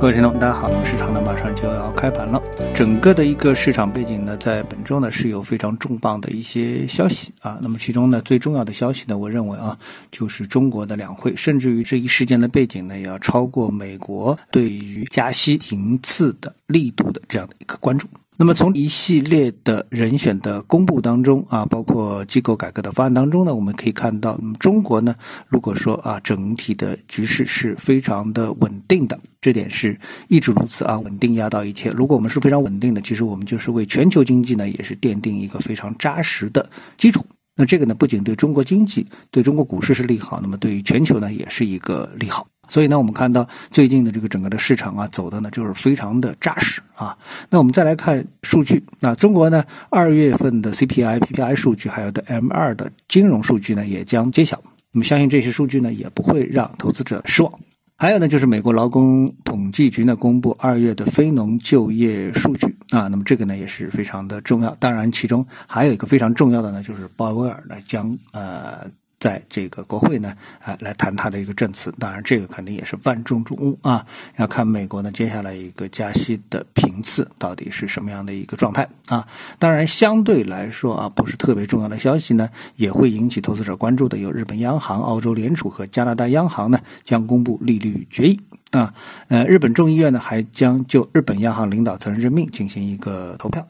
[0.00, 2.40] 各位听众，大家好，市场呢马上就要开盘了。
[2.72, 7.58] 整个的一个市场背景呢，在本周呢是有非常重磅的一些消息啊。
[7.60, 9.76] 那么其中呢最重要的消息呢，我认为啊，
[10.12, 18.06] 就是中国的两会，甚至于这一事件的背景呢，也要超过美国对于加息停次的力度的这样的一个关注。
[18.40, 25.16] 那么从一系列的人选的公布当中啊，包括机构改革的方案当中呢，我们可以看到，中国呢，
[25.48, 29.98] 如果说啊，整体的局势是非常的稳定的，这点是
[30.28, 31.90] 一直如此啊，稳定压倒一切。
[31.90, 37.24] 如果我们是非常稳定的，其实我们就是为全球经济呢，也是奠定一个非常扎实的基础。
[37.58, 42.46] 那这个呢，不仅对中国经济、对中国股市是利好，那么对于全球呢，也是一个利好。
[42.68, 47.18] 所以呢，我们看到最近的这个整个的市场啊，走的呢就是非常的扎实啊。
[47.50, 54.62] 那我们再来看数据，那中国呢二月份的 CPI、PPI 数据，还有的 M2 的金融数据呢也将揭晓。
[54.92, 57.52] 那么相信这些数据呢也不会让投资者失望。
[58.00, 64.74] 还有呢，就是美国劳工统计局呢公布二月的非农就业数据啊，那么这个呢也是非常的重要。
[64.78, 68.88] 当然，其中还有一个非常重要的呢，就是鲍威尔呢将呃。
[69.18, 71.92] 在这个国会呢，啊，来谈他的一个证词。
[71.98, 74.06] 当然，这个肯定也是万众瞩目啊。
[74.36, 79.26] 要看美国呢接下来一个加息的频次到底是什么样的一个状态啊。
[79.58, 84.18] 当然，相对来说啊，不是特别重要的消息呢，也会引起投资者关注的。
[84.18, 88.94] 有日本央行、澳洲联储和加拿大央行呢将公布利率决议啊。
[89.28, 93.66] 呃，日本众议院呢还将就日本央行领导层任命进行一个投票。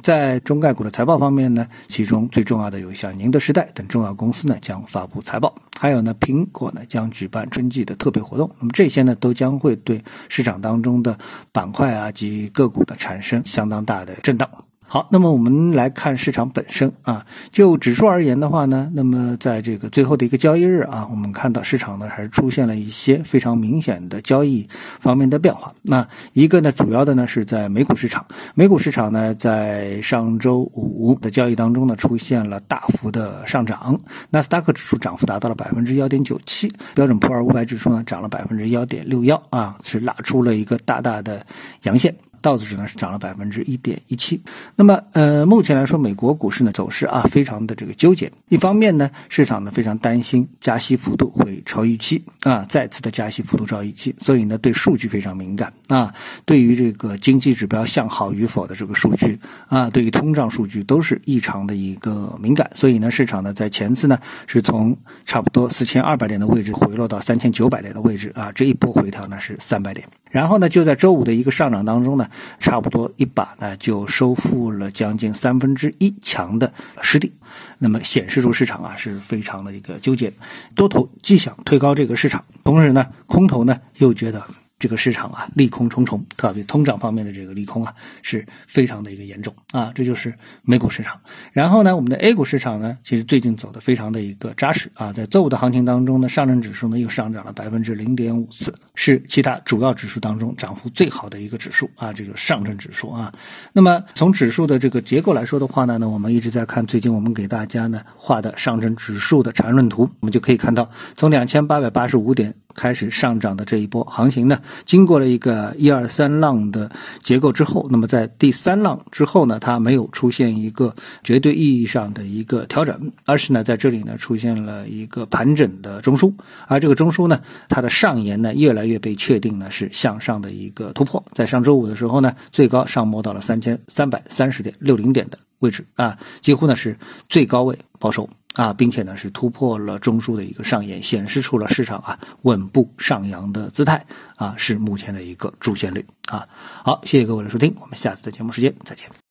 [0.00, 11.18] 在中概股的财报方面呢，其中最重要的有像宁德时代等重要公司呢将发布财报，还有呢苹果呢将举办春季的特别活动，那么这些呢都将会对市场当中的
[11.52, 14.48] 板块啊及个股的产生相当大的震荡。
[14.86, 24.68] 好，那么我们来看市场本身啊，就指数而言的话呢，那么在这个最后的一个交易日啊，我们看到市场呢还是出现了一些非常明显的交易
[25.00, 25.74] 方面的变化。
[25.82, 33.98] 那一个呢，主要的呢是在美股市场，美股市场呢在上周五的交易当中呢出现了大幅的上涨，
[34.30, 41.44] 纳斯达克指数涨幅达到了百分之幺点九七，标准普尔五百指数呢涨了百分之幺点六幺啊，是拉出了一个大大的
[41.82, 42.14] 阳线。
[42.44, 44.42] 道指呢是涨了百分之一点一七，
[44.76, 48.30] 那么呃，目前来说，美国股市呢走势啊非常的这个纠结。
[48.48, 56.12] 一方面呢，市场呢非常担心加息幅度会超预期啊，再次的加息幅度超预期，所以呢对数据非常敏感啊，
[56.44, 62.70] 对于这个经济指标向好与否的这个数据啊，对于通胀数据都是异常的一个敏感。
[62.74, 64.94] 所以呢，市场呢在前次呢是从
[65.24, 70.06] 差不多四千二百点的位置回落到三千九百点的位置啊，这一波回调呢是三百点。
[70.30, 72.28] 然后呢，就在周五的一个上涨当中呢，
[72.58, 77.32] 差不多一把呢就收复了将近三分之一强的失地，
[77.78, 80.32] 那么显示出市场啊是非常的一个纠结，
[80.74, 84.44] 多头既想推高这个市场，同时呢，空头呢又觉得。
[84.84, 89.92] 这个市场啊，利空重重，特别通胀方面的这个利空啊，是非常的一个严重啊。
[89.94, 91.22] 这就是美股市场。
[91.52, 95.10] 然后呢，我们的 A 股市场呢，其实最近走的非常的一个扎实啊。
[95.14, 102.12] 在周五的行情当中呢，上证指数呢又上涨了百分之零点五四，是其他主要指数当中涨幅最好的一个指数啊。
[102.12, 103.32] 这个上证指数啊。
[103.72, 112.54] 那么从指数的这个结构来说的话呢，那我们一直在看最近我们给大家呢画的上证指数的缠论图，我们就可以看到从两千八百八十五点。
[112.74, 116.90] 开始上涨的这一波行情呢，经过了一个一二三浪的
[117.22, 126.32] 结构之后，那么在第三浪之后呢，它没有出现一个绝对意义上的一个调整，而是呢在这里呢出现了一个盘整的中枢，
[126.66, 136.98] 而这个中枢呢，它的上沿呢越来越被确定呢是向上的一个突破，在上周五的时候呢，最高上摸到了三千三百三十点六零点的位置啊，几乎呢是
[137.28, 138.28] 最高位抛售。
[138.54, 144.06] 啊，并且呢是突破了中枢的一个上沿，显示出了市场啊稳步上扬的姿态
[144.36, 146.48] 啊，是目前的一个主旋律啊。
[146.84, 149.23] 好，谢谢各位的收听，我们下次的节目时间再见。